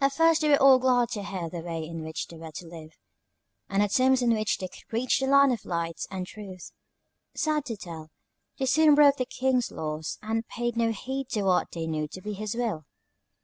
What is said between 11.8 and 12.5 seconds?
knew to be